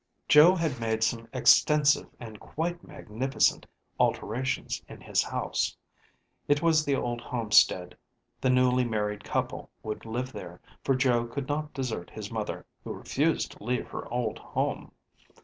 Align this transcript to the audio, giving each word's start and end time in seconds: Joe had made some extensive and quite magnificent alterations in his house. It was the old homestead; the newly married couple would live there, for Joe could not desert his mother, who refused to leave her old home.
Joe 0.27 0.55
had 0.55 0.79
made 0.79 1.03
some 1.03 1.27
extensive 1.31 2.07
and 2.19 2.39
quite 2.39 2.83
magnificent 2.83 3.67
alterations 3.99 4.81
in 4.89 4.99
his 5.01 5.21
house. 5.21 5.77
It 6.47 6.59
was 6.59 6.83
the 6.83 6.95
old 6.95 7.21
homestead; 7.21 7.95
the 8.39 8.49
newly 8.49 8.83
married 8.83 9.23
couple 9.23 9.69
would 9.83 10.03
live 10.03 10.31
there, 10.33 10.59
for 10.83 10.95
Joe 10.95 11.27
could 11.27 11.47
not 11.47 11.75
desert 11.75 12.09
his 12.09 12.31
mother, 12.31 12.65
who 12.83 12.93
refused 12.93 13.51
to 13.51 13.63
leave 13.63 13.85
her 13.89 14.11
old 14.11 14.39
home. 14.39 14.91